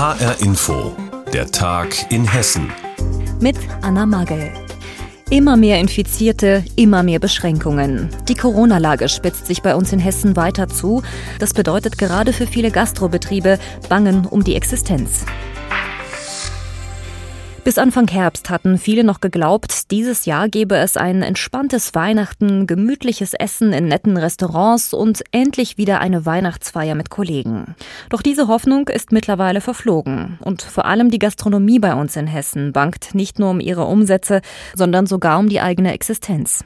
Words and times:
HR 0.00 0.40
Info, 0.40 0.96
der 1.30 1.50
Tag 1.50 2.10
in 2.10 2.24
Hessen. 2.24 2.72
Mit 3.38 3.56
Anna 3.82 4.06
Magel. 4.06 4.50
Immer 5.28 5.58
mehr 5.58 5.78
Infizierte, 5.78 6.64
immer 6.74 7.02
mehr 7.02 7.18
Beschränkungen. 7.18 8.08
Die 8.26 8.34
Corona-Lage 8.34 9.10
spitzt 9.10 9.44
sich 9.44 9.60
bei 9.60 9.74
uns 9.74 9.92
in 9.92 9.98
Hessen 9.98 10.36
weiter 10.36 10.68
zu. 10.68 11.02
Das 11.38 11.52
bedeutet 11.52 11.98
gerade 11.98 12.32
für 12.32 12.46
viele 12.46 12.70
Gastrobetriebe 12.70 13.58
Bangen 13.90 14.24
um 14.24 14.42
die 14.42 14.54
Existenz. 14.54 15.26
Bis 17.62 17.76
Anfang 17.76 18.08
Herbst 18.08 18.48
hatten 18.48 18.78
viele 18.78 19.04
noch 19.04 19.20
geglaubt, 19.20 19.90
dieses 19.90 20.24
Jahr 20.24 20.48
gebe 20.48 20.76
es 20.76 20.96
ein 20.96 21.22
entspanntes 21.22 21.94
Weihnachten, 21.94 22.66
gemütliches 22.66 23.34
Essen 23.34 23.74
in 23.74 23.86
netten 23.86 24.16
Restaurants 24.16 24.94
und 24.94 25.22
endlich 25.30 25.76
wieder 25.76 26.00
eine 26.00 26.24
Weihnachtsfeier 26.24 26.94
mit 26.94 27.10
Kollegen. 27.10 27.74
Doch 28.08 28.22
diese 28.22 28.48
Hoffnung 28.48 28.88
ist 28.88 29.12
mittlerweile 29.12 29.60
verflogen. 29.60 30.38
Und 30.40 30.62
vor 30.62 30.86
allem 30.86 31.10
die 31.10 31.18
Gastronomie 31.18 31.78
bei 31.78 31.94
uns 31.94 32.16
in 32.16 32.26
Hessen 32.26 32.72
bangt 32.72 33.14
nicht 33.14 33.38
nur 33.38 33.50
um 33.50 33.60
ihre 33.60 33.84
Umsätze, 33.84 34.40
sondern 34.74 35.06
sogar 35.06 35.38
um 35.38 35.50
die 35.50 35.60
eigene 35.60 35.92
Existenz. 35.92 36.64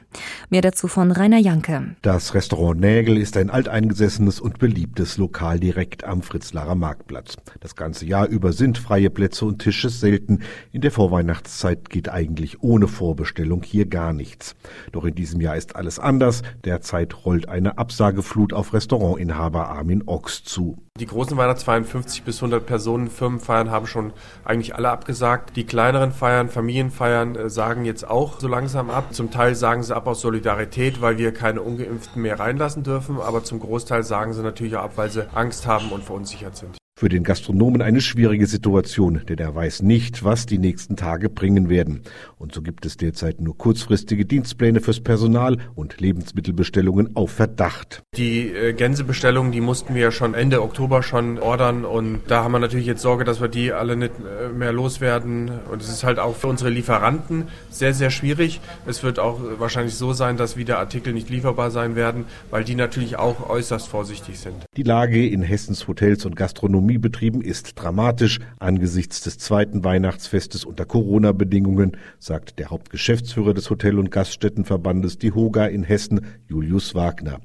Mehr 0.49 0.61
dazu 0.61 0.87
von 0.87 1.11
Rainer 1.11 1.39
Janke. 1.39 1.95
Das 2.03 2.33
Restaurant 2.33 2.79
Nägel 2.79 3.17
ist 3.17 3.35
ein 3.35 3.49
alteingesessenes 3.49 4.39
und 4.39 4.59
beliebtes 4.59 5.17
Lokal 5.17 5.59
direkt 5.59 6.05
am 6.05 6.21
Fritzlarer 6.21 6.75
Marktplatz. 6.75 7.35
Das 7.59 7.75
ganze 7.75 8.05
Jahr 8.05 8.27
über 8.27 8.53
sind 8.53 8.77
freie 8.77 9.09
Plätze 9.09 9.43
und 9.43 9.59
Tische 9.59 9.89
selten. 9.89 10.39
In 10.71 10.84
der 10.85 10.91
Vorweihnachtszeit 10.91 11.89
geht 11.89 12.09
eigentlich 12.09 12.61
ohne 12.61 12.87
Vorbestellung 12.87 13.63
hier 13.63 13.87
gar 13.87 14.13
nichts. 14.13 14.55
Doch 14.91 15.03
in 15.03 15.15
diesem 15.15 15.41
Jahr 15.41 15.57
ist 15.57 15.75
alles 15.75 15.97
anders. 15.97 16.43
Derzeit 16.63 17.25
rollt 17.25 17.49
eine 17.49 17.79
Absageflut 17.79 18.53
auf 18.53 18.71
Restaurantinhaber 18.71 19.67
Armin 19.67 20.03
Ochs 20.05 20.43
zu. 20.43 20.77
Die 20.99 21.07
großen 21.07 21.35
Weihnachtsfeiern, 21.37 21.85
50 21.85 22.21
bis 22.21 22.37
100 22.37 22.67
Personen, 22.67 23.09
Firmenfeiern 23.09 23.71
haben 23.71 23.87
schon 23.87 24.13
eigentlich 24.43 24.75
alle 24.75 24.91
abgesagt. 24.91 25.57
Die 25.57 25.65
kleineren 25.65 26.11
Feiern, 26.11 26.49
Familienfeiern 26.49 27.35
äh, 27.35 27.49
sagen 27.49 27.83
jetzt 27.83 28.07
auch 28.07 28.39
so 28.39 28.47
langsam 28.47 28.91
ab. 28.91 29.15
Zum 29.15 29.31
Teil 29.31 29.55
sagen 29.55 29.81
sie 29.81 29.95
ab 29.95 30.05
aus 30.05 30.21
Solidarität, 30.21 31.01
weil 31.01 31.17
wir 31.17 31.33
keine 31.33 31.63
Ungeimpften 31.63 32.21
mehr 32.21 32.39
reinlassen 32.39 32.83
dürfen. 32.83 33.19
Aber 33.19 33.43
zum 33.43 33.59
Großteil 33.59 34.03
sagen 34.03 34.33
sie 34.33 34.43
natürlich 34.43 34.75
auch 34.75 34.83
ab, 34.83 34.93
weil 34.97 35.09
sie 35.09 35.27
Angst 35.33 35.65
haben 35.65 35.89
und 35.89 36.03
verunsichert 36.03 36.55
sind. 36.55 36.77
Für 36.97 37.09
den 37.09 37.25
Gastronomen 37.25 37.81
eine 37.81 37.99
schwierige 37.99 38.47
Situation, 38.47 39.19
denn 39.27 39.37
er 39.37 39.53
weiß 39.53 39.81
nicht, 39.81 40.23
was 40.23 40.45
die 40.45 40.57
nächsten 40.57 40.95
Tage 40.95 41.29
bringen 41.29 41.67
werden. 41.67 42.03
Und 42.37 42.53
so 42.53 42.61
gibt 42.61 42.85
es 42.85 42.95
derzeit 42.95 43.41
nur 43.41 43.57
kurzfristige 43.57 44.25
Dienstpläne 44.25 44.79
fürs 44.79 45.01
Personal 45.01 45.57
und 45.75 45.99
Lebensmittelbestellungen 45.99 47.17
auf 47.17 47.31
Verdacht. 47.31 48.01
Die 48.15 48.47
äh, 48.47 48.71
Gänsebestellungen, 48.71 49.51
die 49.51 49.59
mussten 49.59 49.93
wir 49.93 50.03
ja 50.03 50.11
schon 50.11 50.35
Ende 50.35 50.61
Oktober 50.61 51.03
schon 51.03 51.37
ordern 51.37 51.83
und 51.83 52.21
da 52.27 52.45
haben 52.45 52.53
wir 52.53 52.59
natürlich 52.59 52.85
jetzt 52.85 53.01
Sorge, 53.01 53.25
dass 53.25 53.41
wir 53.41 53.49
die 53.49 53.73
alle 53.73 53.97
nicht 53.97 54.13
äh, 54.19 54.47
mehr 54.53 54.71
loswerden. 54.71 55.51
Und 55.69 55.81
es 55.81 55.89
ist 55.89 56.05
halt 56.05 56.17
auch 56.17 56.37
für 56.37 56.47
unsere 56.47 56.69
Lieferanten 56.69 57.49
sehr, 57.69 57.93
sehr 57.93 58.09
schwierig. 58.09 58.61
Es 58.85 59.03
wird 59.03 59.19
auch 59.19 59.41
wahrscheinlich 59.57 59.95
so 59.95 60.13
sein, 60.13 60.37
dass 60.37 60.55
wieder 60.55 60.79
Artikel 60.79 61.11
nicht 61.11 61.29
lieferbar 61.29 61.71
sein 61.71 61.97
werden, 61.97 62.23
weil 62.51 62.63
die 62.63 62.75
natürlich 62.75 63.17
auch 63.17 63.49
äußerst 63.49 63.89
vorsichtig 63.89 64.39
sind. 64.39 64.55
Die 64.77 64.83
Lage 64.83 65.27
in 65.27 65.41
Hessens 65.41 65.89
Hotels 65.89 66.25
und 66.25 66.37
Gastronomie 66.37 66.84
Gastronomiebetrieben 66.85 67.41
ist 67.41 67.81
dramatisch 67.81 68.39
angesichts 68.59 69.21
des 69.21 69.39
zweiten 69.39 69.83
Weihnachtsfestes 69.83 70.65
unter 70.65 70.85
Corona-Bedingungen, 70.85 71.97
sagt 72.19 72.59
der 72.59 72.69
Hauptgeschäftsführer 72.69 73.55
des 73.55 73.71
Hotel- 73.71 73.97
und 73.97 74.11
Gaststättenverbandes 74.11 75.17
Die 75.17 75.31
Hoga 75.31 75.65
in 75.65 75.81
Hessen, 75.81 76.21
Julius 76.47 76.93
Wagner. 76.93 77.39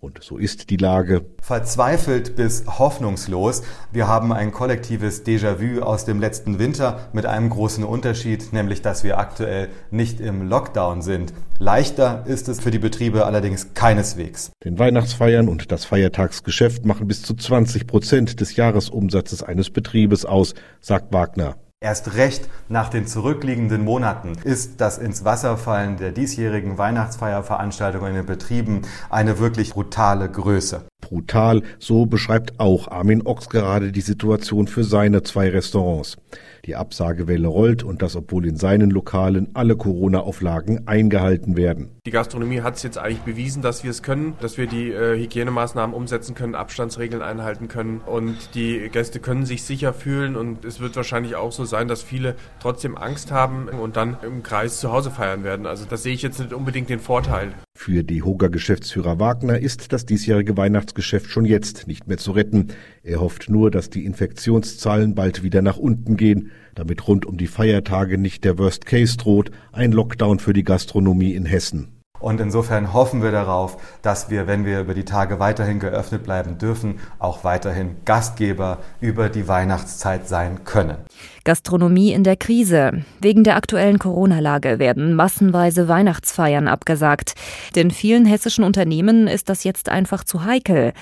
Und 0.00 0.22
so 0.22 0.38
ist 0.38 0.70
die 0.70 0.78
Lage. 0.78 1.26
Verzweifelt 1.42 2.34
bis 2.34 2.64
hoffnungslos. 2.66 3.62
Wir 3.92 4.08
haben 4.08 4.32
ein 4.32 4.50
kollektives 4.50 5.26
Déjà-vu 5.26 5.82
aus 5.82 6.06
dem 6.06 6.20
letzten 6.20 6.58
Winter 6.58 7.10
mit 7.12 7.26
einem 7.26 7.50
großen 7.50 7.84
Unterschied, 7.84 8.54
nämlich 8.54 8.80
dass 8.80 9.04
wir 9.04 9.18
aktuell 9.18 9.68
nicht 9.90 10.20
im 10.20 10.48
Lockdown 10.48 11.02
sind. 11.02 11.34
Leichter 11.58 12.24
ist 12.26 12.48
es 12.48 12.60
für 12.60 12.70
die 12.70 12.78
Betriebe 12.78 13.26
allerdings 13.26 13.74
keineswegs. 13.74 14.52
Den 14.64 14.78
Weihnachtsfeiern 14.78 15.48
und 15.50 15.70
das 15.70 15.84
Feiertagsgeschäft 15.84 16.86
machen 16.86 17.06
bis 17.06 17.20
zu 17.22 17.34
20 17.34 17.86
Prozent 17.86 18.40
des 18.40 18.56
Jahresumsatzes 18.56 19.42
eines 19.42 19.68
Betriebes 19.68 20.24
aus, 20.24 20.54
sagt 20.80 21.12
Wagner. 21.12 21.56
Erst 21.82 22.14
recht 22.14 22.46
nach 22.68 22.90
den 22.90 23.06
zurückliegenden 23.06 23.82
Monaten 23.82 24.36
ist 24.44 24.82
das 24.82 24.98
ins 24.98 25.24
Wasser 25.24 25.56
fallen 25.56 25.96
der 25.96 26.12
diesjährigen 26.12 26.76
Weihnachtsfeierveranstaltungen 26.76 28.08
in 28.10 28.16
den 28.16 28.26
Betrieben 28.26 28.82
eine 29.08 29.38
wirklich 29.38 29.72
brutale 29.72 30.30
Größe. 30.30 30.82
Brutal, 31.00 31.62
so 31.78 32.04
beschreibt 32.04 32.60
auch 32.60 32.88
Armin 32.88 33.26
Ochs 33.26 33.48
gerade 33.48 33.92
die 33.92 34.02
Situation 34.02 34.68
für 34.68 34.84
seine 34.84 35.22
zwei 35.22 35.48
Restaurants. 35.48 36.18
Die 36.66 36.76
Absagewelle 36.76 37.48
rollt 37.48 37.82
und 37.82 38.02
das, 38.02 38.16
obwohl 38.16 38.46
in 38.46 38.56
seinen 38.56 38.90
Lokalen 38.90 39.48
alle 39.54 39.76
Corona-Auflagen 39.76 40.86
eingehalten 40.86 41.56
werden. 41.56 41.90
Die 42.06 42.10
Gastronomie 42.10 42.60
hat 42.60 42.76
es 42.76 42.82
jetzt 42.82 42.98
eigentlich 42.98 43.20
bewiesen, 43.20 43.62
dass 43.62 43.84
wir 43.84 43.90
es 43.90 44.02
können, 44.02 44.34
dass 44.40 44.58
wir 44.58 44.66
die 44.66 44.90
äh, 44.90 45.18
Hygienemaßnahmen 45.18 45.94
umsetzen 45.94 46.34
können, 46.34 46.54
Abstandsregeln 46.54 47.22
einhalten 47.22 47.68
können 47.68 48.00
und 48.00 48.54
die 48.54 48.88
Gäste 48.90 49.20
können 49.20 49.46
sich 49.46 49.62
sicher 49.62 49.92
fühlen 49.92 50.36
und 50.36 50.64
es 50.64 50.80
wird 50.80 50.96
wahrscheinlich 50.96 51.36
auch 51.36 51.52
so 51.52 51.64
sein, 51.64 51.88
dass 51.88 52.02
viele 52.02 52.34
trotzdem 52.60 52.96
Angst 52.96 53.32
haben 53.32 53.68
und 53.68 53.96
dann 53.96 54.16
im 54.22 54.42
Kreis 54.42 54.80
zu 54.80 54.92
Hause 54.92 55.10
feiern 55.10 55.44
werden. 55.44 55.66
Also 55.66 55.84
das 55.88 56.02
sehe 56.02 56.14
ich 56.14 56.22
jetzt 56.22 56.40
nicht 56.40 56.52
unbedingt 56.52 56.88
den 56.88 57.00
Vorteil. 57.00 57.52
Für 57.82 58.04
die 58.04 58.22
Hoga-Geschäftsführer 58.22 59.20
Wagner 59.20 59.58
ist 59.58 59.94
das 59.94 60.04
diesjährige 60.04 60.58
Weihnachtsgeschäft 60.58 61.30
schon 61.30 61.46
jetzt 61.46 61.86
nicht 61.86 62.06
mehr 62.06 62.18
zu 62.18 62.32
retten. 62.32 62.68
Er 63.02 63.22
hofft 63.22 63.48
nur, 63.48 63.70
dass 63.70 63.88
die 63.88 64.04
Infektionszahlen 64.04 65.14
bald 65.14 65.42
wieder 65.42 65.62
nach 65.62 65.78
unten 65.78 66.18
gehen, 66.18 66.50
damit 66.74 67.08
rund 67.08 67.24
um 67.24 67.38
die 67.38 67.46
Feiertage 67.46 68.18
nicht 68.18 68.44
der 68.44 68.58
Worst 68.58 68.84
Case 68.84 69.16
droht, 69.16 69.50
ein 69.72 69.92
Lockdown 69.92 70.40
für 70.40 70.52
die 70.52 70.62
Gastronomie 70.62 71.32
in 71.32 71.46
Hessen. 71.46 71.88
Und 72.20 72.38
insofern 72.38 72.92
hoffen 72.92 73.22
wir 73.22 73.32
darauf, 73.32 73.78
dass 74.02 74.28
wir, 74.28 74.46
wenn 74.46 74.66
wir 74.66 74.80
über 74.80 74.92
die 74.92 75.06
Tage 75.06 75.40
weiterhin 75.40 75.80
geöffnet 75.80 76.22
bleiben 76.22 76.58
dürfen, 76.58 77.00
auch 77.18 77.44
weiterhin 77.44 77.96
Gastgeber 78.04 78.78
über 79.00 79.30
die 79.30 79.48
Weihnachtszeit 79.48 80.28
sein 80.28 80.64
können. 80.64 80.98
Gastronomie 81.44 82.12
in 82.12 82.24
der 82.24 82.36
Krise. 82.36 83.04
Wegen 83.20 83.44
der 83.44 83.56
aktuellen 83.56 83.98
Corona-Lage 83.98 84.78
werden 84.78 85.14
massenweise 85.14 85.88
Weihnachtsfeiern 85.88 86.68
abgesagt. 86.68 87.34
Denn 87.74 87.90
vielen 87.90 88.26
hessischen 88.26 88.64
Unternehmen 88.64 89.26
ist 89.26 89.48
das 89.48 89.64
jetzt 89.64 89.88
einfach 89.88 90.24
zu 90.24 90.44
heikel. 90.44 90.92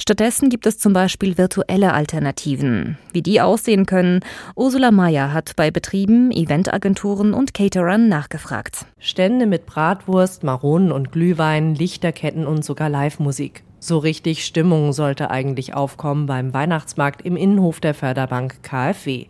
Stattdessen 0.00 0.50
gibt 0.50 0.66
es 0.66 0.78
zum 0.78 0.92
Beispiel 0.92 1.38
virtuelle 1.38 1.92
Alternativen. 1.94 2.98
Wie 3.12 3.22
die 3.22 3.40
aussehen 3.40 3.86
können, 3.86 4.20
Ursula 4.54 4.90
Mayer 4.90 5.32
hat 5.32 5.56
bei 5.56 5.70
Betrieben, 5.70 6.30
Eventagenturen 6.30 7.34
und 7.34 7.54
Caterern 7.54 8.08
nachgefragt. 8.08 8.86
Stände 8.98 9.46
mit 9.46 9.66
Bratwurst, 9.66 10.44
Maronen 10.44 10.92
und 10.92 11.12
Glühwein, 11.12 11.74
Lichterketten 11.74 12.46
und 12.46 12.64
sogar 12.64 12.88
Live-Musik. 12.88 13.62
So 13.78 13.98
richtig 13.98 14.44
Stimmung 14.44 14.92
sollte 14.92 15.30
eigentlich 15.30 15.74
aufkommen 15.74 16.26
beim 16.26 16.52
Weihnachtsmarkt 16.52 17.22
im 17.22 17.36
Innenhof 17.36 17.78
der 17.78 17.94
Förderbank 17.94 18.62
KfW. 18.62 19.26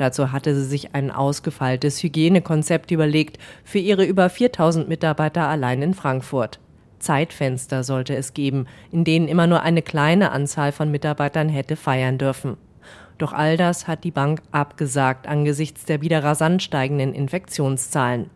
Dazu 0.00 0.32
hatte 0.32 0.54
sie 0.54 0.64
sich 0.64 0.94
ein 0.94 1.10
ausgefeiltes 1.10 2.02
Hygienekonzept 2.02 2.90
überlegt 2.90 3.36
für 3.64 3.80
ihre 3.80 4.06
über 4.06 4.30
4000 4.30 4.88
Mitarbeiter 4.88 5.46
allein 5.46 5.82
in 5.82 5.92
Frankfurt. 5.92 6.58
Zeitfenster 7.00 7.84
sollte 7.84 8.16
es 8.16 8.32
geben, 8.32 8.64
in 8.90 9.04
denen 9.04 9.28
immer 9.28 9.46
nur 9.46 9.60
eine 9.60 9.82
kleine 9.82 10.32
Anzahl 10.32 10.72
von 10.72 10.90
Mitarbeitern 10.90 11.50
hätte 11.50 11.76
feiern 11.76 12.16
dürfen. 12.16 12.56
Doch 13.18 13.34
all 13.34 13.58
das 13.58 13.88
hat 13.88 14.04
die 14.04 14.10
Bank 14.10 14.40
abgesagt 14.52 15.26
angesichts 15.26 15.84
der 15.84 16.00
wieder 16.00 16.24
rasant 16.24 16.62
steigenden 16.62 17.12
Infektionszahlen. 17.12 18.30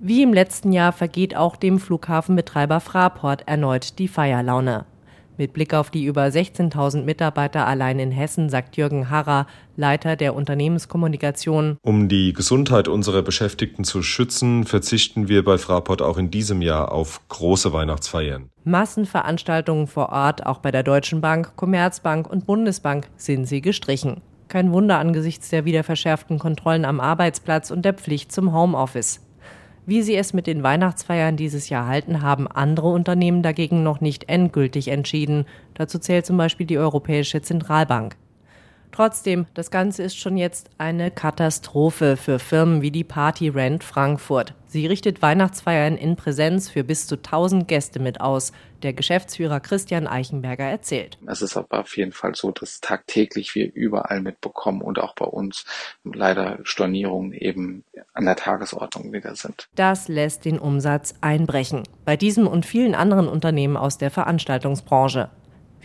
Wie 0.00 0.24
im 0.24 0.34
letzten 0.34 0.72
Jahr 0.72 0.90
vergeht 0.90 1.36
auch 1.36 1.54
dem 1.54 1.78
Flughafenbetreiber 1.78 2.80
Fraport 2.80 3.44
erneut 3.46 4.00
die 4.00 4.08
Feierlaune. 4.08 4.86
Mit 5.38 5.52
Blick 5.52 5.74
auf 5.74 5.90
die 5.90 6.04
über 6.04 6.24
16.000 6.24 7.02
Mitarbeiter 7.02 7.66
allein 7.66 7.98
in 7.98 8.10
Hessen, 8.10 8.48
sagt 8.48 8.76
Jürgen 8.76 9.10
Harrer, 9.10 9.46
Leiter 9.76 10.16
der 10.16 10.34
Unternehmenskommunikation. 10.34 11.76
Um 11.82 12.08
die 12.08 12.32
Gesundheit 12.32 12.88
unserer 12.88 13.20
Beschäftigten 13.20 13.84
zu 13.84 14.02
schützen, 14.02 14.64
verzichten 14.64 15.28
wir 15.28 15.44
bei 15.44 15.58
Fraport 15.58 16.00
auch 16.00 16.16
in 16.16 16.30
diesem 16.30 16.62
Jahr 16.62 16.90
auf 16.90 17.20
große 17.28 17.74
Weihnachtsfeiern. 17.74 18.48
Massenveranstaltungen 18.64 19.86
vor 19.86 20.08
Ort, 20.08 20.46
auch 20.46 20.58
bei 20.58 20.70
der 20.70 20.82
Deutschen 20.82 21.20
Bank, 21.20 21.54
Commerzbank 21.56 22.30
und 22.30 22.46
Bundesbank, 22.46 23.08
sind 23.16 23.44
sie 23.44 23.60
gestrichen. 23.60 24.22
Kein 24.48 24.72
Wunder 24.72 24.98
angesichts 24.98 25.50
der 25.50 25.64
wieder 25.64 25.84
verschärften 25.84 26.38
Kontrollen 26.38 26.84
am 26.84 27.00
Arbeitsplatz 27.00 27.70
und 27.70 27.84
der 27.84 27.94
Pflicht 27.94 28.32
zum 28.32 28.54
Homeoffice. 28.54 29.20
Wie 29.88 30.02
sie 30.02 30.16
es 30.16 30.32
mit 30.32 30.48
den 30.48 30.64
Weihnachtsfeiern 30.64 31.36
dieses 31.36 31.68
Jahr 31.68 31.86
halten, 31.86 32.20
haben 32.20 32.48
andere 32.48 32.88
Unternehmen 32.88 33.44
dagegen 33.44 33.84
noch 33.84 34.00
nicht 34.00 34.28
endgültig 34.28 34.88
entschieden. 34.88 35.46
Dazu 35.74 36.00
zählt 36.00 36.26
zum 36.26 36.36
Beispiel 36.36 36.66
die 36.66 36.78
Europäische 36.78 37.40
Zentralbank. 37.40 38.16
Trotzdem, 38.92 39.46
das 39.54 39.70
Ganze 39.70 40.02
ist 40.02 40.16
schon 40.16 40.36
jetzt 40.36 40.70
eine 40.78 41.10
Katastrophe 41.10 42.16
für 42.16 42.38
Firmen 42.38 42.82
wie 42.82 42.90
die 42.90 43.04
Party 43.04 43.48
Rent 43.48 43.84
Frankfurt. 43.84 44.54
Sie 44.68 44.86
richtet 44.86 45.22
Weihnachtsfeiern 45.22 45.96
in 45.96 46.16
Präsenz 46.16 46.68
für 46.68 46.84
bis 46.84 47.06
zu 47.06 47.16
1000 47.16 47.68
Gäste 47.68 47.98
mit 47.98 48.20
aus. 48.20 48.52
Der 48.82 48.92
Geschäftsführer 48.92 49.60
Christian 49.60 50.06
Eichenberger 50.06 50.64
erzählt. 50.64 51.18
Es 51.26 51.40
ist 51.40 51.56
aber 51.56 51.80
auf 51.80 51.96
jeden 51.96 52.12
Fall 52.12 52.34
so, 52.34 52.50
dass 52.50 52.80
tagtäglich 52.80 53.54
wir 53.54 53.72
überall 53.74 54.20
mitbekommen 54.20 54.82
und 54.82 54.98
auch 54.98 55.14
bei 55.14 55.24
uns 55.24 55.64
leider 56.04 56.58
Stornierungen 56.64 57.32
eben 57.32 57.84
an 58.12 58.26
der 58.26 58.36
Tagesordnung 58.36 59.12
wieder 59.12 59.34
sind. 59.34 59.68
Das 59.76 60.08
lässt 60.08 60.44
den 60.44 60.58
Umsatz 60.58 61.14
einbrechen. 61.22 61.84
Bei 62.04 62.16
diesem 62.16 62.46
und 62.46 62.66
vielen 62.66 62.94
anderen 62.94 63.28
Unternehmen 63.28 63.76
aus 63.78 63.96
der 63.96 64.10
Veranstaltungsbranche. 64.10 65.30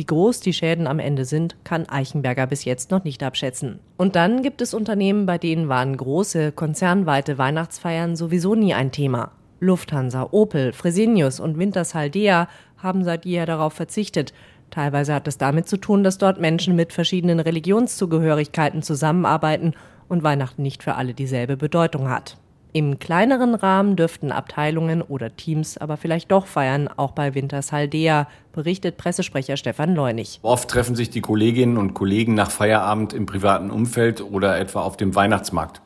Wie 0.01 0.05
groß 0.05 0.39
die 0.39 0.51
Schäden 0.53 0.87
am 0.87 0.97
Ende 0.97 1.25
sind, 1.25 1.55
kann 1.63 1.87
Eichenberger 1.87 2.47
bis 2.47 2.65
jetzt 2.65 2.89
noch 2.89 3.03
nicht 3.03 3.21
abschätzen. 3.21 3.77
Und 3.97 4.15
dann 4.15 4.41
gibt 4.41 4.59
es 4.63 4.73
Unternehmen, 4.73 5.27
bei 5.27 5.37
denen 5.37 5.69
waren 5.69 5.95
große, 5.95 6.53
konzernweite 6.53 7.37
Weihnachtsfeiern 7.37 8.15
sowieso 8.15 8.55
nie 8.55 8.73
ein 8.73 8.91
Thema. 8.91 9.29
Lufthansa, 9.59 10.29
Opel, 10.31 10.73
Fresenius 10.73 11.39
und 11.39 11.59
Wintershaldea 11.59 12.47
haben 12.77 13.03
seit 13.03 13.25
jeher 13.25 13.45
darauf 13.45 13.73
verzichtet. 13.73 14.33
Teilweise 14.71 15.13
hat 15.13 15.27
es 15.27 15.37
damit 15.37 15.69
zu 15.69 15.77
tun, 15.77 16.03
dass 16.03 16.17
dort 16.17 16.41
Menschen 16.41 16.75
mit 16.75 16.93
verschiedenen 16.93 17.39
Religionszugehörigkeiten 17.39 18.81
zusammenarbeiten 18.81 19.75
und 20.07 20.23
Weihnachten 20.23 20.63
nicht 20.63 20.81
für 20.81 20.95
alle 20.95 21.13
dieselbe 21.13 21.57
Bedeutung 21.57 22.09
hat. 22.09 22.37
Im 22.73 22.99
kleineren 22.99 23.53
Rahmen 23.53 23.97
dürften 23.97 24.31
Abteilungen 24.31 25.01
oder 25.01 25.35
Teams 25.35 25.77
aber 25.77 25.97
vielleicht 25.97 26.31
doch 26.31 26.45
feiern, 26.45 26.87
auch 26.95 27.11
bei 27.11 27.35
Wintershaldea, 27.35 28.29
berichtet 28.53 28.95
Pressesprecher 28.95 29.57
Stefan 29.57 29.93
Leunig. 29.93 30.39
Oft 30.41 30.69
treffen 30.69 30.95
sich 30.95 31.09
die 31.09 31.19
Kolleginnen 31.19 31.77
und 31.77 31.93
Kollegen 31.93 32.33
nach 32.33 32.49
Feierabend 32.49 33.11
im 33.11 33.25
privaten 33.25 33.71
Umfeld 33.71 34.21
oder 34.21 34.57
etwa 34.57 34.83
auf 34.83 34.95
dem 34.95 35.15
Weihnachtsmarkt. 35.15 35.81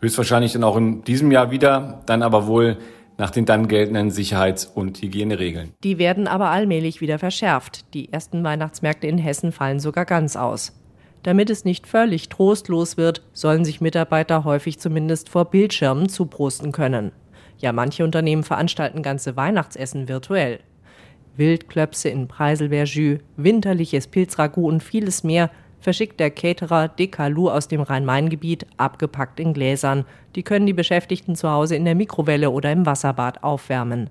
Höchstwahrscheinlich 0.00 0.54
dann 0.54 0.64
auch 0.64 0.76
in 0.78 1.04
diesem 1.04 1.30
Jahr 1.32 1.50
wieder, 1.50 2.00
dann 2.06 2.22
aber 2.22 2.46
wohl 2.46 2.78
nach 3.18 3.30
den 3.30 3.44
dann 3.44 3.68
geltenden 3.68 4.10
Sicherheits- 4.10 4.64
und 4.64 5.02
Hygieneregeln. 5.02 5.74
Die 5.84 5.98
werden 5.98 6.26
aber 6.26 6.48
allmählich 6.48 7.02
wieder 7.02 7.18
verschärft. 7.18 7.92
Die 7.92 8.10
ersten 8.10 8.42
Weihnachtsmärkte 8.42 9.06
in 9.06 9.18
Hessen 9.18 9.52
fallen 9.52 9.80
sogar 9.80 10.06
ganz 10.06 10.34
aus. 10.36 10.72
Damit 11.22 11.50
es 11.50 11.64
nicht 11.64 11.86
völlig 11.86 12.28
trostlos 12.28 12.96
wird, 12.96 13.22
sollen 13.32 13.64
sich 13.64 13.80
Mitarbeiter 13.80 14.44
häufig 14.44 14.80
zumindest 14.80 15.28
vor 15.28 15.44
Bildschirmen 15.46 16.08
zuprosten 16.08 16.72
können. 16.72 17.12
Ja, 17.58 17.72
manche 17.72 18.02
Unternehmen 18.02 18.42
veranstalten 18.42 19.02
ganze 19.02 19.36
Weihnachtsessen 19.36 20.08
virtuell. 20.08 20.58
Wildklöpse 21.36 22.08
in 22.08 22.26
Preiselbeerjus, 22.26 23.20
winterliches 23.36 24.08
Pilzragout 24.08 24.66
und 24.66 24.82
vieles 24.82 25.22
mehr 25.22 25.50
verschickt 25.80 26.20
der 26.20 26.30
Caterer 26.30 26.88
Dekalu 26.88 27.50
aus 27.50 27.68
dem 27.68 27.80
Rhein-Main-Gebiet, 27.80 28.66
abgepackt 28.76 29.40
in 29.40 29.52
Gläsern. 29.52 30.04
Die 30.34 30.42
können 30.42 30.66
die 30.66 30.72
Beschäftigten 30.72 31.36
zu 31.36 31.50
Hause 31.50 31.76
in 31.76 31.84
der 31.84 31.94
Mikrowelle 31.94 32.50
oder 32.50 32.70
im 32.70 32.84
Wasserbad 32.84 33.42
aufwärmen 33.42 34.10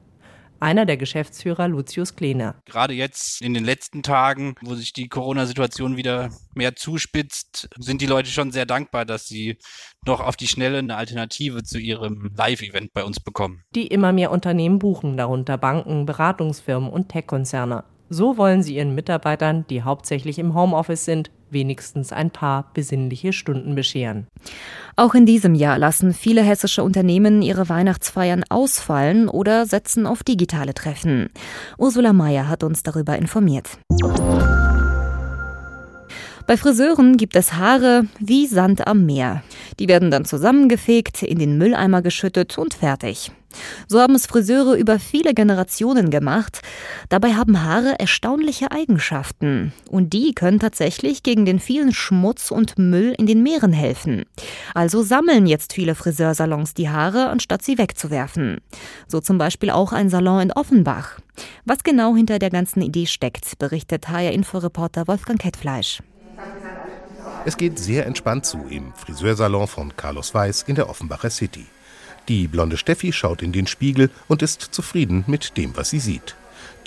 einer 0.61 0.85
der 0.85 0.97
Geschäftsführer 0.97 1.67
Lucius 1.67 2.15
Kleene. 2.15 2.55
Gerade 2.65 2.93
jetzt 2.93 3.41
in 3.41 3.53
den 3.53 3.65
letzten 3.65 4.03
Tagen, 4.03 4.55
wo 4.61 4.75
sich 4.75 4.93
die 4.93 5.09
Corona-Situation 5.09 5.97
wieder 5.97 6.29
mehr 6.53 6.75
zuspitzt, 6.75 7.69
sind 7.77 8.01
die 8.01 8.05
Leute 8.05 8.29
schon 8.29 8.51
sehr 8.51 8.65
dankbar, 8.65 9.05
dass 9.05 9.25
sie 9.25 9.57
noch 10.05 10.19
auf 10.19 10.35
die 10.35 10.47
Schnelle 10.47 10.79
eine 10.79 10.95
Alternative 10.95 11.63
zu 11.63 11.79
ihrem 11.79 12.31
Live-Event 12.35 12.93
bei 12.93 13.03
uns 13.03 13.19
bekommen. 13.19 13.63
Die 13.75 13.87
immer 13.87 14.13
mehr 14.13 14.31
Unternehmen 14.31 14.79
buchen, 14.79 15.17
darunter 15.17 15.57
Banken, 15.57 16.05
Beratungsfirmen 16.05 16.89
und 16.89 17.09
Tech-Konzerne. 17.09 17.83
So 18.09 18.37
wollen 18.37 18.61
sie 18.61 18.75
ihren 18.75 18.93
Mitarbeitern, 18.93 19.65
die 19.69 19.83
hauptsächlich 19.83 20.37
im 20.37 20.53
Homeoffice 20.53 21.05
sind, 21.05 21.31
wenigstens 21.51 22.11
ein 22.11 22.31
paar 22.31 22.71
besinnliche 22.73 23.33
Stunden 23.33 23.75
bescheren. 23.75 24.27
Auch 24.95 25.13
in 25.15 25.25
diesem 25.25 25.55
Jahr 25.55 25.77
lassen 25.77 26.13
viele 26.13 26.41
hessische 26.41 26.83
Unternehmen 26.83 27.41
ihre 27.41 27.69
Weihnachtsfeiern 27.69 28.43
ausfallen 28.49 29.29
oder 29.29 29.65
setzen 29.65 30.05
auf 30.05 30.23
digitale 30.23 30.73
Treffen. 30.73 31.29
Ursula 31.77 32.13
Mayer 32.13 32.47
hat 32.47 32.63
uns 32.63 32.83
darüber 32.83 33.17
informiert. 33.17 33.79
Bei 36.47 36.57
Friseuren 36.57 37.17
gibt 37.17 37.35
es 37.35 37.53
Haare 37.53 38.07
wie 38.19 38.45
Sand 38.47 38.85
am 38.87 39.05
Meer. 39.05 39.43
Die 39.79 39.87
werden 39.87 40.11
dann 40.11 40.25
zusammengefegt, 40.25 41.23
in 41.23 41.39
den 41.39 41.57
Mülleimer 41.57 42.01
geschüttet 42.01 42.57
und 42.57 42.73
fertig. 42.73 43.31
So 43.87 43.99
haben 43.99 44.15
es 44.15 44.25
Friseure 44.25 44.75
über 44.75 44.99
viele 44.99 45.33
Generationen 45.33 46.09
gemacht. 46.09 46.61
Dabei 47.09 47.33
haben 47.33 47.63
Haare 47.63 47.99
erstaunliche 47.99 48.71
Eigenschaften. 48.71 49.73
Und 49.89 50.13
die 50.13 50.33
können 50.33 50.59
tatsächlich 50.59 51.23
gegen 51.23 51.45
den 51.45 51.59
vielen 51.59 51.93
Schmutz 51.93 52.51
und 52.51 52.77
Müll 52.77 53.13
in 53.17 53.25
den 53.25 53.43
Meeren 53.43 53.73
helfen. 53.73 54.23
Also 54.73 55.03
sammeln 55.03 55.45
jetzt 55.45 55.73
viele 55.73 55.95
Friseursalons 55.95 56.73
die 56.73 56.89
Haare, 56.89 57.29
anstatt 57.29 57.63
sie 57.63 57.77
wegzuwerfen. 57.77 58.59
So 59.07 59.19
zum 59.19 59.37
Beispiel 59.37 59.69
auch 59.69 59.93
ein 59.93 60.09
Salon 60.09 60.41
in 60.41 60.51
Offenbach. 60.51 61.19
Was 61.65 61.83
genau 61.83 62.15
hinter 62.15 62.39
der 62.39 62.49
ganzen 62.49 62.81
Idee 62.81 63.05
steckt, 63.05 63.57
berichtet 63.59 64.09
HR-Inforeporter 64.09 65.07
Wolfgang 65.07 65.39
Kettfleisch. 65.39 66.01
Es 67.45 67.57
geht 67.57 67.79
sehr 67.79 68.05
entspannt 68.05 68.45
zu 68.45 68.67
im 68.69 68.93
Friseursalon 68.93 69.67
von 69.67 69.95
Carlos 69.95 70.33
Weiß 70.33 70.63
in 70.63 70.75
der 70.75 70.89
Offenbacher 70.89 71.31
City. 71.31 71.65
Die 72.27 72.47
blonde 72.47 72.77
Steffi 72.77 73.11
schaut 73.11 73.41
in 73.41 73.51
den 73.51 73.67
Spiegel 73.67 74.09
und 74.27 74.41
ist 74.41 74.61
zufrieden 74.61 75.23
mit 75.27 75.57
dem, 75.57 75.75
was 75.75 75.89
sie 75.89 75.99
sieht. 75.99 76.35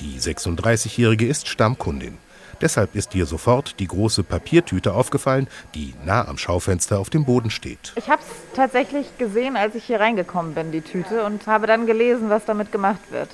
Die 0.01 0.19
36-Jährige 0.21 1.27
ist 1.27 1.49
Stammkundin. 1.49 2.19
Deshalb 2.61 2.95
ist 2.95 3.15
ihr 3.15 3.27
sofort 3.27 3.79
die 3.81 3.89
große 3.89 4.23
Papiertüte 4.23 4.95
aufgefallen, 4.95 5.49
die 5.75 5.95
nah 6.05 6.27
am 6.27 6.39
Schaufenster 6.39 6.99
auf 6.99 7.11
dem 7.11 7.25
Boden 7.25 7.51
steht. 7.51 7.93
Ich 7.97 8.09
habe 8.09 8.23
es 8.23 8.57
tatsächlich 8.57 9.19
gesehen, 9.19 9.57
als 9.57 9.75
ich 9.75 9.85
hier 9.85 10.01
reingekommen 10.01 10.55
bin, 10.55 10.73
die 10.73 10.81
Tüte, 10.81 11.25
und 11.25 11.47
habe 11.47 11.67
dann 11.67 11.87
gelesen, 11.87 12.31
was 12.31 12.45
damit 12.45 12.73
gemacht 12.73 13.11
wird. 13.11 13.29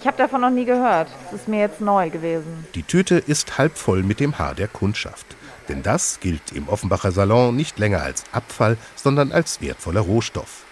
Ich 0.00 0.06
habe 0.06 0.16
davon 0.16 0.40
noch 0.40 0.50
nie 0.50 0.64
gehört. 0.64 1.08
Es 1.28 1.42
ist 1.42 1.48
mir 1.48 1.60
jetzt 1.60 1.80
neu 1.80 2.10
gewesen. 2.10 2.66
Die 2.74 2.82
Tüte 2.82 3.18
ist 3.18 3.56
halb 3.58 3.78
voll 3.78 4.02
mit 4.02 4.18
dem 4.18 4.38
Haar 4.38 4.54
der 4.54 4.68
Kundschaft. 4.68 5.26
Denn 5.68 5.84
das 5.84 6.18
gilt 6.18 6.50
im 6.52 6.68
Offenbacher 6.68 7.12
Salon 7.12 7.54
nicht 7.54 7.78
länger 7.78 8.02
als 8.02 8.24
Abfall, 8.32 8.76
sondern 8.96 9.30
als 9.30 9.60
wertvoller 9.60 10.00
Rohstoff. 10.00 10.64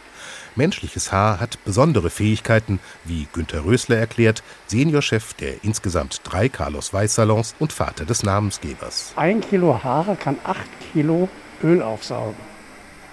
Menschliches 0.56 1.12
Haar 1.12 1.40
hat 1.40 1.62
besondere 1.64 2.10
Fähigkeiten, 2.10 2.80
wie 3.04 3.26
Günter 3.32 3.64
Rösler 3.64 3.96
erklärt, 3.96 4.42
Seniorchef 4.66 5.34
der 5.34 5.64
insgesamt 5.64 6.20
drei 6.24 6.48
Carlos 6.48 6.92
Weiß 6.92 7.14
Salons 7.14 7.54
und 7.58 7.72
Vater 7.72 8.04
des 8.04 8.22
Namensgebers. 8.22 9.12
Ein 9.16 9.40
Kilo 9.40 9.82
Haare 9.82 10.16
kann 10.16 10.36
acht 10.44 10.68
Kilo 10.92 11.28
Öl 11.62 11.82
aufsaugen. 11.82 12.36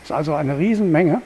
Das 0.02 0.12
ist 0.12 0.16
also 0.16 0.34
eine 0.36 0.58
Riesenmenge. 0.58 1.22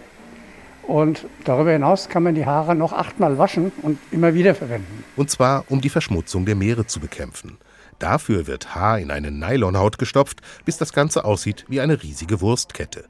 Und 0.84 1.26
darüber 1.46 1.72
hinaus 1.72 2.10
kann 2.10 2.24
man 2.24 2.36
die 2.36 2.46
Haare 2.46 2.76
noch 2.76 2.92
achtmal 2.92 3.38
waschen 3.38 3.72
und 3.82 4.00
immer 4.12 4.34
wieder 4.34 4.56
verwenden. 4.56 5.04
Und 5.16 5.30
zwar, 5.30 5.64
um 5.70 5.80
die 5.80 5.90
Verschmutzung 5.90 6.46
der 6.46 6.56
Meere 6.56 6.88
zu 6.88 7.00
bekämpfen. 7.00 7.58
Dafür 8.02 8.48
wird 8.48 8.74
Haar 8.74 8.98
in 8.98 9.12
eine 9.12 9.30
Nylonhaut 9.30 10.00
gestopft, 10.00 10.42
bis 10.66 10.78
das 10.78 10.92
Ganze 10.92 11.24
aussieht 11.24 11.66
wie 11.68 11.82
eine 11.82 12.02
riesige 12.02 12.42
Wurstkette. 12.42 13.06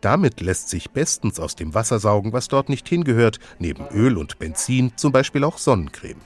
Damit 0.00 0.40
lässt 0.40 0.68
sich 0.68 0.92
bestens 0.92 1.40
aus 1.40 1.56
dem 1.56 1.74
Wasser 1.74 1.98
saugen, 1.98 2.32
was 2.32 2.46
dort 2.46 2.68
nicht 2.68 2.88
hingehört, 2.88 3.40
neben 3.58 3.88
Öl 3.88 4.16
und 4.16 4.38
Benzin 4.38 4.92
zum 4.94 5.10
Beispiel 5.10 5.42
auch 5.42 5.58
Sonnencreme. 5.58 6.20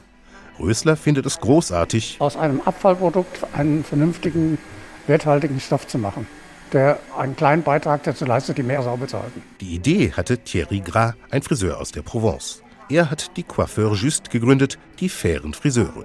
Rösler 0.59 0.99
findet 0.99 1.25
es 1.25 1.41
großartig, 1.41 2.17
aus 2.19 2.37
einem 2.37 2.61
Abfallprodukt 2.61 3.47
einen 3.55 3.85
vernünftigen, 3.85 4.59
werthaltigen 5.07 5.59
Stoff 5.59 5.87
zu 5.87 5.97
machen, 5.97 6.27
der 6.75 6.99
einen 7.17 7.37
kleinen 7.37 7.63
Beitrag 7.63 8.03
dazu 8.03 8.27
leistet, 8.27 8.59
die 8.59 8.63
Meere 8.63 8.83
sauber 8.83 9.09
zu 9.09 9.19
halten. 9.19 9.43
Die 9.63 9.75
Idee 9.75 10.13
hatte 10.13 10.37
Thierry 10.37 10.81
Gras, 10.81 11.15
ein 11.31 11.41
Friseur 11.41 11.81
aus 11.81 11.91
der 11.91 12.03
Provence. 12.03 12.63
Er 12.91 13.11
hat 13.11 13.35
die 13.39 13.45
Coiffeur 13.45 13.95
Just 13.95 14.31
gegründet, 14.31 14.79
die 14.99 15.09
fairen 15.09 15.55
Friseure. 15.55 16.05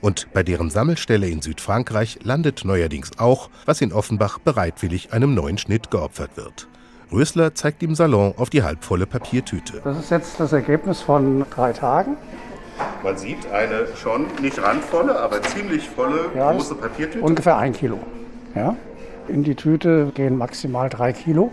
Und 0.00 0.32
bei 0.32 0.42
deren 0.42 0.70
Sammelstelle 0.70 1.28
in 1.28 1.42
Südfrankreich 1.42 2.20
landet 2.22 2.64
neuerdings 2.64 3.18
auch, 3.18 3.50
was 3.66 3.80
in 3.80 3.92
Offenbach 3.92 4.38
bereitwillig 4.38 5.12
einem 5.12 5.34
neuen 5.34 5.58
Schnitt 5.58 5.90
geopfert 5.90 6.36
wird. 6.36 6.68
Rösler 7.12 7.54
zeigt 7.54 7.82
im 7.82 7.94
Salon 7.94 8.34
auf 8.36 8.50
die 8.50 8.62
halbvolle 8.62 9.06
Papiertüte. 9.06 9.80
Das 9.84 9.98
ist 9.98 10.10
jetzt 10.10 10.40
das 10.40 10.52
Ergebnis 10.52 11.00
von 11.00 11.44
drei 11.50 11.72
Tagen. 11.72 12.16
Man 13.02 13.16
sieht 13.16 13.50
eine 13.52 13.86
schon 13.96 14.26
nicht 14.40 14.60
randvolle, 14.60 15.18
aber 15.18 15.42
ziemlich 15.42 15.88
volle 15.88 16.30
ja, 16.34 16.52
große 16.52 16.74
Papiertüte. 16.74 17.24
Ungefähr 17.24 17.56
ein 17.56 17.72
Kilo. 17.72 17.98
Ja. 18.54 18.76
In 19.28 19.44
die 19.44 19.54
Tüte 19.54 20.10
gehen 20.14 20.36
maximal 20.36 20.88
drei 20.88 21.12
Kilo. 21.12 21.52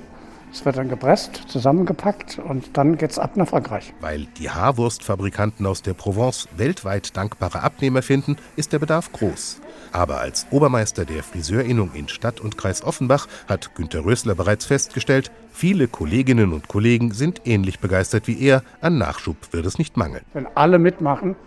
Es 0.54 0.66
wird 0.66 0.76
dann 0.76 0.90
gepresst, 0.90 1.44
zusammengepackt 1.48 2.38
und 2.38 2.76
dann 2.76 2.98
geht's 2.98 3.18
ab 3.18 3.38
nach 3.38 3.48
Frankreich. 3.48 3.94
Weil 4.02 4.26
die 4.38 4.50
Haarwurstfabrikanten 4.50 5.66
aus 5.66 5.82
der 5.82 5.94
Provence 5.94 6.50
weltweit 6.58 7.16
dankbare 7.16 7.64
Abnehmer 7.64 8.02
finden, 8.02 8.36
ist 8.58 8.74
der 8.74 8.80
Bedarf 8.80 9.14
groß. 9.14 9.62
Aber 9.94 10.20
als 10.20 10.48
Obermeister 10.52 11.06
der 11.06 11.24
Friseurinnung 11.24 11.92
in 11.94 12.10
Stadt 12.10 12.42
und 12.42 12.58
Kreis 12.58 12.84
Offenbach 12.84 13.28
hat 13.48 13.76
Günter 13.76 14.04
Rösler 14.04 14.36
bereits 14.36 14.66
festgestellt, 14.66 15.32
viele 15.54 15.88
Kolleginnen 15.88 16.52
und 16.52 16.68
Kollegen 16.68 17.12
sind 17.12 17.42
ähnlich 17.46 17.80
begeistert 17.80 18.28
wie 18.28 18.42
er. 18.42 18.62
An 18.82 18.98
Nachschub 18.98 19.38
wird 19.52 19.66
es 19.66 19.78
nicht 19.78 19.96
mangeln. 19.96 20.24
Wenn 20.34 20.48
alle 20.56 20.80
mitmachen, 20.80 21.38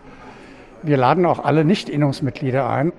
wir 0.82 0.96
laden 0.96 1.26
auch 1.26 1.44
alle 1.44 1.64
Nicht-Innungsmitglieder 1.64 2.68
ein, 2.68 2.92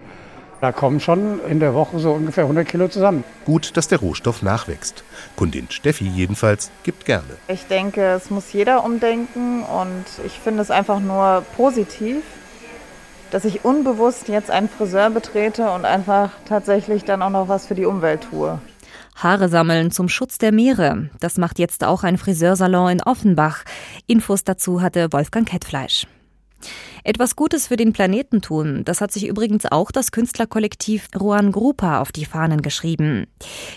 Da 0.62 0.72
kommen 0.72 1.00
schon 1.00 1.40
in 1.46 1.60
der 1.60 1.74
Woche 1.74 2.00
so 2.00 2.14
ungefähr 2.14 2.46
100 2.46 2.68
Kilo 2.68 2.88
zusammen. 2.88 3.24
Gut, 3.46 3.76
dass 3.78 3.88
der 3.88 4.00
Rohstoff 4.00 4.42
nachwächst. 4.42 5.04
Kundin 5.36 5.68
Steffi 5.70 6.08
jedenfalls 6.08 6.72
gibt 6.84 7.06
gerne. 7.06 7.26
Ich 7.48 7.68
denke, 7.68 8.02
es 8.02 8.30
muss 8.30 8.52
jeder 8.54 8.84
umdenken 8.84 9.64
und 9.64 10.06
ich 10.26 10.40
finde 10.40 10.62
es 10.62 10.72
einfach 10.72 11.00
nur 11.00 11.44
positiv, 11.56 12.24
dass 13.32 13.46
ich 13.46 13.66
unbewusst 13.66 14.28
jetzt 14.28 14.50
einen 14.50 14.70
Friseur 14.70 15.10
betrete 15.10 15.72
und 15.72 15.86
einfach 15.86 16.30
tatsächlich 16.48 17.04
dann 17.04 17.22
auch 17.22 17.30
noch 17.30 17.48
was 17.50 17.66
für 17.66 17.76
die 17.76 17.86
Umwelt 17.86 18.28
tue. 18.30 18.60
Haare 19.16 19.50
sammeln 19.50 19.92
zum 19.92 20.10
Schutz 20.10 20.38
der 20.38 20.52
Meere. 20.52 21.10
Das 21.20 21.38
macht 21.38 21.60
jetzt 21.60 21.84
auch 21.84 22.04
ein 22.04 22.18
Friseursalon 22.18 22.92
in 22.92 23.02
Offenbach. 23.02 23.64
Infos 24.08 24.44
dazu 24.44 24.82
hatte 24.82 25.12
Wolfgang 25.12 25.48
Kettfleisch. 25.48 26.08
Etwas 27.08 27.36
Gutes 27.36 27.68
für 27.68 27.78
den 27.78 27.94
Planeten 27.94 28.42
tun, 28.42 28.82
das 28.84 29.00
hat 29.00 29.12
sich 29.12 29.28
übrigens 29.28 29.68
auch 29.68 29.92
das 29.92 30.12
Künstlerkollektiv 30.12 31.08
Ruan 31.16 31.52
Grupa 31.52 32.02
auf 32.02 32.12
die 32.12 32.26
Fahnen 32.26 32.64
geschrieben. 32.64 33.28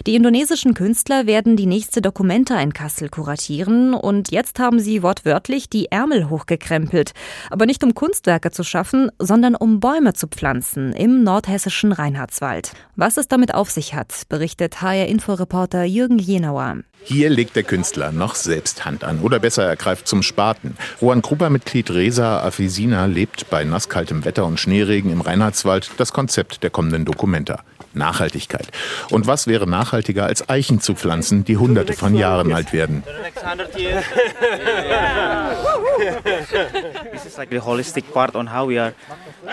Die 0.07 0.15
indonesischen 0.15 0.73
Künstler 0.73 1.27
werden 1.27 1.55
die 1.55 1.67
nächste 1.67 2.01
Dokumenta 2.01 2.59
in 2.59 2.73
Kassel 2.73 3.11
kuratieren 3.11 3.93
und 3.93 4.31
jetzt 4.31 4.59
haben 4.59 4.81
sie 4.81 5.03
wortwörtlich 5.03 5.69
die 5.69 5.93
Ärmel 5.93 6.31
hochgekrempelt. 6.31 7.13
Aber 7.51 7.67
nicht 7.67 7.85
um 7.85 7.93
Kunstwerke 7.93 8.51
zu 8.51 8.65
schaffen, 8.65 9.11
sondern 9.19 9.55
um 9.55 9.79
Bäume 9.79 10.15
zu 10.15 10.27
pflanzen 10.27 10.95
im 10.95 11.23
nordhessischen 11.23 11.93
Reinhardswald. 11.93 12.73
Was 12.97 13.19
es 13.19 13.29
damit 13.29 13.53
auf 13.53 13.71
sich 13.71 13.93
hat, 13.93 14.23
berichtet 14.31 14.81
HR-Inforeporter 14.81 15.85
Jürgen 15.85 16.19
Jenauer. 16.19 16.79
Hier 17.05 17.31
legt 17.31 17.57
der 17.57 17.63
Künstler 17.63 18.13
noch 18.13 18.35
selbst 18.35 18.85
Hand 18.85 19.05
an 19.05 19.21
oder 19.21 19.39
besser 19.39 19.65
er 19.65 19.77
greift 19.77 20.09
zum 20.09 20.23
Spaten. 20.23 20.77
Rohan 21.01 21.23
Gruber-Mitglied 21.23 21.91
Resa 21.91 22.43
Afisina 22.43 23.07
lebt 23.19 23.51
bei 23.51 23.65
nasskaltem 23.65 24.25
Wetter 24.25 24.47
und 24.47 24.61
Schneeregen 24.61 25.11
im 25.11 25.23
Reinhardswald 25.23 25.91
das 25.97 26.13
Konzept 26.13 26.63
der 26.63 26.71
kommenden 26.71 27.05
Dokumenta. 27.05 27.65
Nachhaltigkeit. 27.99 28.69
Und 29.11 29.27
was 29.27 29.47
wäre 29.47 29.69
nachhaltiger 29.69 30.25
als 30.25 30.49
Eichen 30.49 30.81
zu 30.81 30.95
pflanzen, 30.95 31.45
die 31.45 31.57
hunderte 31.57 31.93
von 31.93 32.15
Jahren 32.15 32.53
alt 32.53 32.73
werden? 32.73 33.03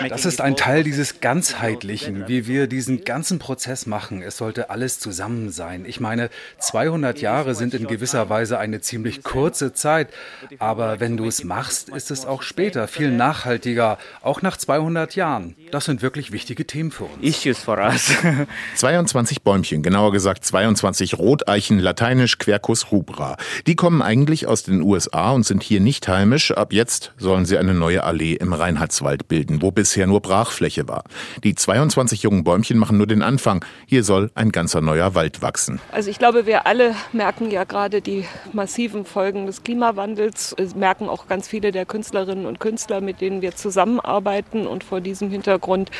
Das 0.08 0.24
ist 0.24 0.40
ein 0.40 0.56
Teil 0.56 0.84
dieses 0.84 1.20
ganzheitlichen, 1.20 2.28
wie 2.28 2.46
wir 2.46 2.66
diesen 2.66 3.04
ganzen 3.04 3.38
Prozess 3.38 3.86
machen. 3.86 4.22
Es 4.22 4.36
sollte 4.36 4.70
alles 4.70 4.98
zusammen 5.00 5.50
sein. 5.50 5.84
Ich 5.86 6.00
meine, 6.00 6.30
200 6.58 7.20
Jahre 7.20 7.54
sind 7.54 7.74
in 7.74 7.86
gewisser 7.86 8.28
Weise 8.28 8.58
eine 8.58 8.80
ziemlich 8.80 9.22
kurze 9.22 9.72
Zeit, 9.72 10.08
aber 10.58 11.00
wenn 11.00 11.16
du 11.16 11.26
es 11.26 11.44
machst, 11.44 11.88
ist 11.88 12.10
es 12.10 12.26
auch 12.26 12.42
später 12.42 12.88
viel 12.88 13.10
nachhaltiger, 13.10 13.98
auch 14.22 14.42
nach 14.42 14.56
200 14.56 15.16
Jahren. 15.16 15.56
Das 15.70 15.84
sind 15.86 16.02
wirklich 16.02 16.32
wichtige 16.32 16.66
Themen 16.66 16.90
für 16.90 17.04
uns. 17.04 17.22
Issues 17.22 17.58
for 17.58 17.78
us. 17.78 18.12
22 18.76 19.42
Bäumchen, 19.42 19.82
genauer 19.82 20.12
gesagt 20.12 20.44
22 20.44 21.18
Roteichen, 21.18 21.78
lateinisch 21.78 22.38
Quercus 22.38 22.90
rubra. 22.92 23.36
Die 23.66 23.76
kommen 23.76 24.02
eigentlich 24.02 24.46
aus 24.46 24.62
den 24.62 24.82
USA 24.82 25.32
und 25.32 25.44
sind 25.44 25.62
hier 25.62 25.80
nicht 25.80 26.06
heimisch. 26.08 26.52
Ab 26.52 26.72
jetzt 26.72 27.12
sollen 27.18 27.44
sie 27.44 27.58
eine 27.58 27.74
neue 27.74 28.04
Allee 28.04 28.34
im 28.34 28.52
Reinhardswald 28.52 29.28
bilden, 29.28 29.62
wo 29.62 29.70
bisher 29.70 30.06
nur 30.06 30.20
Brachfläche 30.20 30.88
war. 30.88 31.04
Die 31.44 31.54
22 31.54 32.22
jungen 32.22 32.44
Bäumchen 32.44 32.78
machen 32.78 32.98
nur 32.98 33.06
den 33.06 33.22
Anfang. 33.22 33.64
Hier 33.86 34.04
soll 34.04 34.30
ein 34.34 34.52
ganzer 34.52 34.80
neuer 34.80 35.14
Wald 35.14 35.42
wachsen. 35.42 35.80
Also 35.92 36.10
ich 36.10 36.18
glaube, 36.18 36.46
wir 36.46 36.66
alle 36.66 36.94
merken 37.12 37.50
ja 37.50 37.64
gerade 37.64 38.00
die 38.00 38.24
massiven 38.52 39.04
Folgen 39.04 39.46
des 39.46 39.62
Klimawandels. 39.62 40.54
Es 40.58 40.74
merken 40.74 41.08
auch 41.08 41.26
ganz 41.28 41.48
viele 41.48 41.72
der 41.72 41.86
Künstlerinnen 41.86 42.46
und 42.46 42.60
Künstler, 42.60 43.00
mit 43.00 43.20
denen 43.20 43.42
wir 43.42 43.54
zusammenarbeiten. 43.54 44.66
Und 44.66 44.84
vor 44.84 45.00
diesem 45.00 45.30
Hintergrund 45.30 45.90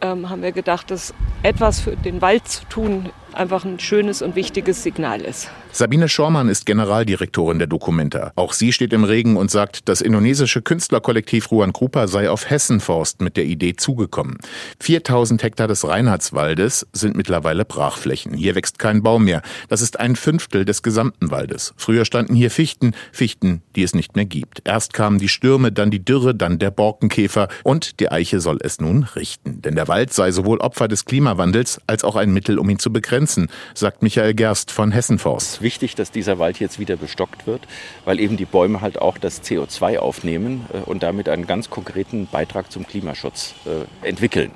ähm, 0.00 0.30
haben 0.30 0.42
wir 0.42 0.52
gedacht, 0.52 0.90
dass 0.90 1.14
etwas 1.42 1.67
für 1.76 1.96
den 1.96 2.20
Wald 2.22 2.48
zu 2.48 2.64
tun 2.64 3.10
einfach 3.38 3.64
ein 3.64 3.78
schönes 3.78 4.22
und 4.22 4.36
wichtiges 4.36 4.82
Signal 4.82 5.20
ist. 5.20 5.50
Sabine 5.70 6.08
Schormann 6.08 6.48
ist 6.48 6.66
Generaldirektorin 6.66 7.58
der 7.58 7.68
Documenta. 7.68 8.32
Auch 8.36 8.52
sie 8.52 8.72
steht 8.72 8.92
im 8.92 9.04
Regen 9.04 9.36
und 9.36 9.50
sagt, 9.50 9.88
das 9.88 10.00
indonesische 10.00 10.62
Künstlerkollektiv 10.62 11.50
Ruan 11.50 11.72
Krupa 11.72 12.08
sei 12.08 12.30
auf 12.30 12.50
Hessenforst 12.50 13.20
mit 13.20 13.36
der 13.36 13.44
Idee 13.44 13.76
zugekommen. 13.76 14.38
4000 14.80 15.42
Hektar 15.42 15.68
des 15.68 15.86
Reinhardswaldes 15.86 16.86
sind 16.92 17.16
mittlerweile 17.16 17.64
Brachflächen. 17.64 18.32
Hier 18.34 18.54
wächst 18.54 18.78
kein 18.78 19.02
Baum 19.02 19.24
mehr. 19.24 19.42
Das 19.68 19.82
ist 19.82 20.00
ein 20.00 20.16
Fünftel 20.16 20.64
des 20.64 20.82
gesamten 20.82 21.30
Waldes. 21.30 21.74
Früher 21.76 22.04
standen 22.04 22.34
hier 22.34 22.50
Fichten, 22.50 22.92
Fichten, 23.12 23.62
die 23.76 23.82
es 23.82 23.94
nicht 23.94 24.16
mehr 24.16 24.24
gibt. 24.24 24.62
Erst 24.64 24.94
kamen 24.94 25.18
die 25.18 25.28
Stürme, 25.28 25.70
dann 25.70 25.90
die 25.90 26.04
Dürre, 26.04 26.34
dann 26.34 26.58
der 26.58 26.70
Borkenkäfer 26.70 27.48
und 27.62 28.00
die 28.00 28.10
Eiche 28.10 28.40
soll 28.40 28.58
es 28.62 28.80
nun 28.80 29.04
richten. 29.04 29.62
Denn 29.62 29.76
der 29.76 29.86
Wald 29.86 30.12
sei 30.12 30.32
sowohl 30.32 30.58
Opfer 30.58 30.88
des 30.88 31.04
Klimawandels 31.04 31.80
als 31.86 32.04
auch 32.04 32.16
ein 32.16 32.32
Mittel, 32.32 32.58
um 32.58 32.68
ihn 32.68 32.78
zu 32.78 32.92
begrenzen, 32.92 33.27
sagt 33.74 34.02
Michael 34.02 34.34
Gerst 34.34 34.70
von 34.70 34.92
Hessenforst 34.92 35.62
wichtig, 35.62 35.94
dass 35.94 36.10
dieser 36.10 36.38
Wald 36.38 36.60
jetzt 36.60 36.78
wieder 36.78 36.96
bestockt 36.96 37.46
wird, 37.46 37.62
weil 38.04 38.20
eben 38.20 38.36
die 38.36 38.44
Bäume 38.44 38.80
halt 38.80 39.00
auch 39.00 39.18
das 39.18 39.42
CO2 39.42 39.98
aufnehmen 39.98 40.66
äh, 40.72 40.78
und 40.78 41.02
damit 41.02 41.28
einen 41.28 41.46
ganz 41.46 41.70
konkreten 41.70 42.26
Beitrag 42.26 42.72
zum 42.72 42.86
Klimaschutz 42.86 43.54
äh, 43.66 44.06
entwickeln 44.06 44.52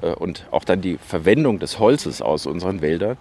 äh, 0.00 0.08
und 0.08 0.46
auch 0.50 0.64
dann 0.64 0.80
die 0.80 0.98
Verwendung 0.98 1.58
des 1.58 1.78
Holzes 1.78 2.22
aus 2.22 2.46
unseren 2.46 2.80
Wäldern 2.80 3.16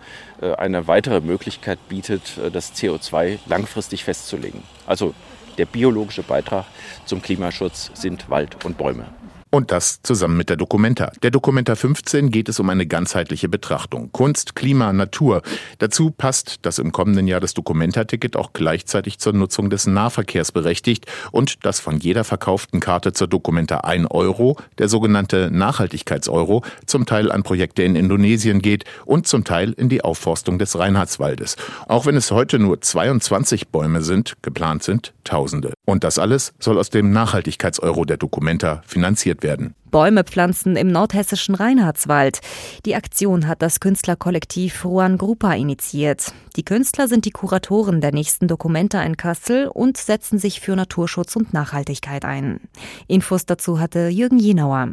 eine 0.58 0.88
weitere 0.88 1.22
Möglichkeit 1.22 1.80
bietet, 1.88 2.40
das 2.52 2.74
CO2 2.74 3.40
langfristig 3.48 4.04
festzulegen. 4.04 4.64
Also 4.86 5.14
der 5.58 5.66
biologische 5.66 6.24
Beitrag 6.24 6.66
zum 7.06 7.22
Klimaschutz 7.22 7.92
sind 7.94 8.30
Wald 8.30 8.66
und 8.66 8.78
Bäume. 8.78 9.06
Und 9.55 9.71
das 9.71 10.01
zusammen 10.01 10.35
mit 10.35 10.50
der 10.50 10.57
Documenta. 10.57 11.13
Der 11.24 11.31
Documenta 11.31 11.75
15 11.75 12.29
geht 12.29 12.50
es 12.50 12.59
um 12.59 12.69
eine 12.69 12.85
ganzheitliche 12.85 13.47
Betrachtung. 13.47 14.12
Kunst, 14.12 14.53
Klima, 14.53 14.91
Natur. 14.91 15.43
Dazu 15.77 16.12
passt, 16.12 16.57
dass 16.63 16.77
im 16.77 16.91
kommenden 16.91 17.25
Jahr 17.25 17.39
das 17.39 17.53
Documenta-Ticket 17.53 18.35
auch 18.35 18.51
gleichzeitig 18.51 19.17
zur 19.17 19.31
Nutzung 19.31 19.69
des 19.69 19.88
Nahverkehrs 19.88 20.51
berechtigt 20.51 21.05
und 21.31 21.65
dass 21.65 21.79
von 21.79 22.00
jeder 22.00 22.25
verkauften 22.25 22.81
Karte 22.81 23.13
zur 23.13 23.29
Documenta 23.29 23.77
1 23.77 24.12
Euro, 24.12 24.57
der 24.77 24.89
sogenannte 24.89 25.50
Nachhaltigkeitseuro, 25.50 26.62
zum 26.85 27.05
Teil 27.05 27.31
an 27.31 27.43
Projekte 27.43 27.81
in 27.83 27.95
Indonesien 27.95 28.62
geht 28.62 28.83
und 29.05 29.25
zum 29.25 29.45
Teil 29.45 29.71
in 29.71 29.88
die 29.88 30.03
Aufforstung 30.03 30.59
des 30.59 30.77
Reinhardswaldes. 30.77 31.55
Auch 31.88 32.05
wenn 32.05 32.17
es 32.17 32.29
heute 32.29 32.59
nur 32.59 32.81
22 32.81 33.69
Bäume 33.69 34.01
sind, 34.01 34.33
geplant 34.41 34.83
sind 34.83 35.13
Tausende. 35.24 35.74
Und 35.85 36.03
das 36.03 36.19
alles 36.19 36.53
soll 36.59 36.77
aus 36.77 36.89
dem 36.89 37.12
Nachhaltigkeitseuro 37.12 38.03
der 38.03 38.17
Documenta 38.17 38.83
finanziert 38.85 39.43
werden 39.43 39.45
werden. 39.46 39.75
Bäume 39.92 40.25
pflanzen 40.25 40.75
im 40.75 40.90
nordhessischen 40.90 41.56
Reinhardswald. 41.56 42.42
Die 42.86 42.96
Aktion 42.96 43.48
hat 43.48 43.62
das 43.62 43.80
Künstlerkollektiv 43.80 44.84
Ruan 44.84 45.18
Grupa 45.18 45.54
initiiert. 45.54 46.34
Die 46.58 46.66
Künstler 46.66 47.08
sind 47.08 47.24
die 47.24 47.32
Kuratoren 47.32 48.02
der 48.02 48.12
nächsten 48.12 48.50
Dokumenta 48.50 49.02
in 49.04 49.16
Kassel 49.16 49.68
und 49.68 49.96
setzen 49.96 50.38
sich 50.38 50.60
für 50.60 50.75
Naturschutz 50.75 51.38
und 51.38 51.54
Nachhaltigkeit 51.54 52.25
ein. 52.25 52.60
Infos 53.08 53.46
dazu 53.46 53.80
hatte 53.80 54.10
Jürgen 54.10 54.40
Jenauer. 54.40 54.90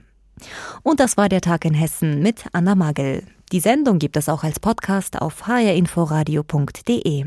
Und 0.82 1.00
das 1.00 1.16
war 1.16 1.28
der 1.28 1.40
Tag 1.40 1.64
in 1.64 1.74
Hessen 1.74 2.22
mit 2.22 2.44
Anna 2.52 2.74
Magel. 2.74 3.24
Die 3.50 3.60
Sendung 3.60 3.98
gibt 3.98 4.16
es 4.16 4.28
auch 4.28 4.44
als 4.44 4.60
Podcast 4.60 5.20
auf 5.20 5.46
hrinforadio.de. 5.46 7.26